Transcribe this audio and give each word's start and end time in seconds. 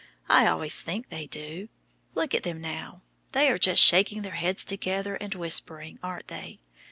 I 0.27 0.47
always 0.47 0.81
think 0.81 1.09
they 1.09 1.27
do. 1.27 1.69
Look 2.15 2.33
at 2.33 2.41
them 2.41 2.59
now. 2.59 3.03
They 3.33 3.49
are 3.51 3.59
just 3.59 3.79
shaking 3.83 4.23
their 4.23 4.31
heads 4.33 4.65
together 4.65 5.13
and 5.13 5.35
whispering, 5.35 5.99
aren't 6.01 6.27
they? 6.27 6.59